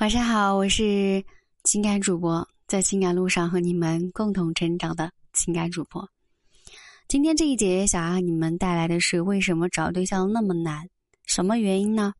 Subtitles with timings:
[0.00, 1.22] 晚上好，我是
[1.64, 6.02] 情感主播，在情感路上和你们共同成长的情感主播。
[7.06, 10.88] 今天这一节想要你们带来的是为什么找对象那么难？
[11.26, 12.14] 什么原因呢？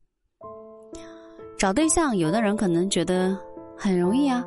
[1.57, 3.35] 找对象，有的人可能觉得
[3.79, 4.45] 很容易啊，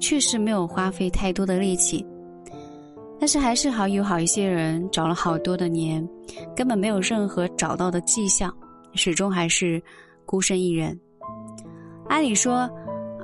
[0.00, 2.02] 确实没有花费太多的力气。
[3.20, 6.02] 但是还是好有好一些人找了好多的年，
[6.56, 8.50] 根本没有任何找到的迹象，
[8.94, 9.82] 始终还是
[10.24, 10.98] 孤身一人。
[12.14, 12.70] 按理说，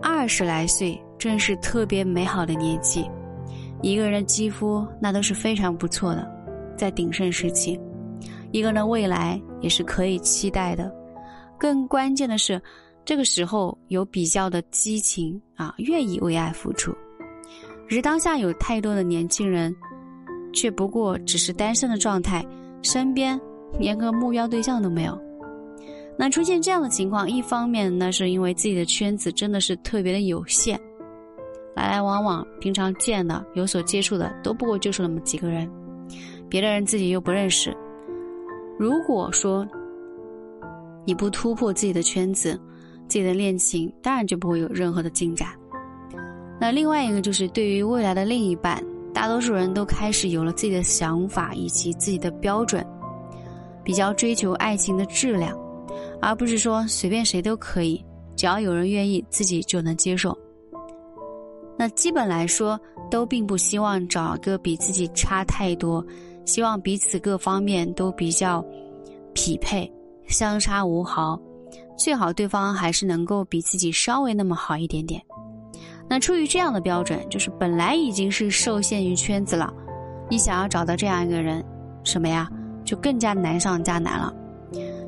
[0.02, 3.08] 二十来岁正是特别美好的年纪，
[3.82, 6.28] 一个人的肌肤那都是非常不错的，
[6.76, 7.80] 在鼎盛时期，
[8.50, 10.92] 一个人的未来也是可以期待的。
[11.56, 12.60] 更关键的是，
[13.04, 16.92] 这个时候有比较的激情啊，愿意为爱付出。
[17.88, 19.72] 只是当下有太多的年轻人，
[20.52, 22.44] 却不过只是单身的状态，
[22.82, 23.40] 身边
[23.78, 25.16] 连个目标对象都没有。
[26.20, 30.78] 那出现这样的情况，一方面那是因为自己的圈子真的是特别的有限，
[31.74, 35.66] 来来往往，平常见的、有所接触的都不过就是那么几个人，
[36.46, 37.74] 别的人自己又不认识。
[38.78, 39.66] 如果说
[41.06, 42.52] 你不突破自己的圈子，
[43.08, 45.48] 自己的恋情当然就不会有任何的进展。
[46.60, 52.86] 那另外一个就是对于未来的另一半，大多数人都开始有了自己的想法以及自己的标准，
[53.82, 55.58] 比较追求爱情的质量。
[56.20, 58.04] 而不是说随便谁都可以，
[58.36, 60.36] 只要有人愿意，自己就能接受。
[61.78, 62.78] 那基本来说，
[63.10, 66.04] 都并不希望找个比自己差太多，
[66.44, 68.64] 希望彼此各方面都比较
[69.32, 69.90] 匹配，
[70.26, 71.40] 相差无毫，
[71.96, 75.20] 最好对方还是能够比自己稍微那么好一点点。
[76.06, 79.72] 那出于这样的标准，就是本来已经是受限于圈子了，
[80.28, 81.64] 你想要找到这样一个人，
[82.04, 82.46] 什么呀，
[82.84, 84.34] 就更加难上加难了。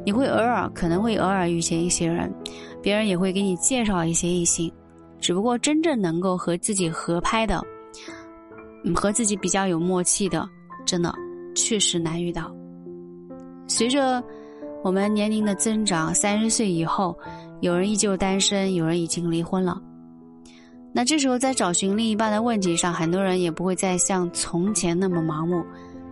[0.05, 2.33] 你会偶尔可能会偶尔遇见一些人，
[2.83, 4.72] 别人也会给你介绍一些异性，
[5.20, 7.62] 只不过真正能够和自己合拍的，
[8.95, 10.48] 和自己比较有默契的，
[10.84, 11.14] 真的
[11.55, 12.52] 确实难遇到。
[13.68, 14.23] 随着
[14.83, 17.17] 我们年龄的增长，三十岁以后，
[17.61, 19.80] 有人依旧单身，有人已经离婚了。
[20.92, 25.64] 那这时候在找寻另一半的问题上，很多人也不会再像从前那么盲目，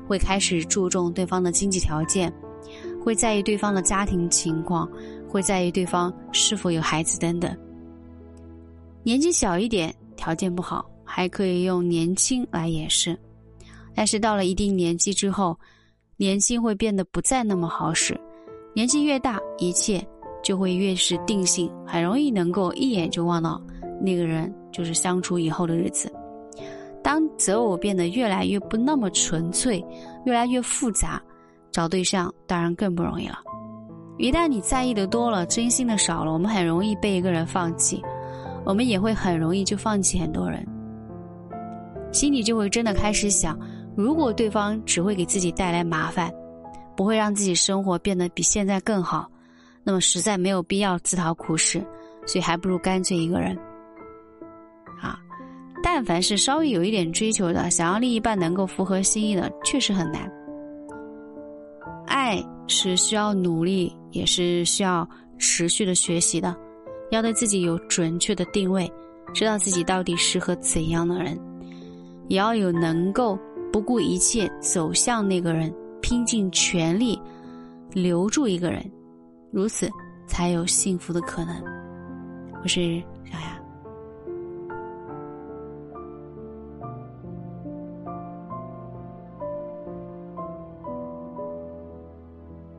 [0.06, 2.33] 会开始注重对方的经济条件。
[3.03, 4.88] 会在意对方的家庭情况，
[5.28, 7.56] 会在意对方是否有孩子等等。
[9.03, 13.19] 年纪小一点，条件不好，还可以用年轻来掩饰。
[13.94, 15.59] 但是到了一定年纪之后，
[16.16, 18.19] 年轻会变得不再那么好使。
[18.75, 20.06] 年纪越大，一切
[20.43, 23.61] 就会越是定性，很容易能够一眼就望到
[24.00, 26.12] 那个人就是相处以后的日子。
[27.03, 29.84] 当择偶变得越来越不那么纯粹，
[30.27, 31.21] 越来越复杂。
[31.70, 33.38] 找对象当然更不容易了。
[34.19, 38.03] 一旦你在意的多了，真心的少了，我们很容易被一个人放弃，
[38.64, 40.66] 我们也会很容易就放弃很多人。
[42.12, 43.58] 心里就会真的开始想：
[43.97, 46.31] 如果对方只会给自己带来麻烦，
[46.97, 49.26] 不会让自己生活变得比现在更好，
[49.82, 51.78] 那么实在没有必要自讨苦吃，
[52.26, 53.56] 所以还不如干脆一个人。
[55.00, 55.19] 啊，
[55.82, 60.31] 但凡是稍微有一点追求的，想要另一半能够符合心意的，确实很难。
[62.70, 65.06] 是需要努力，也是需要
[65.38, 66.56] 持续的学习的。
[67.10, 68.91] 要对自己有准确的定位，
[69.34, 71.36] 知道自己到底适合怎样的人，
[72.28, 73.36] 也要有能够
[73.72, 77.20] 不顾一切走向那个人，拼尽全力
[77.92, 78.88] 留住一个人，
[79.50, 79.91] 如此
[80.28, 81.60] 才有幸福的可能。
[82.62, 83.59] 我是小雅。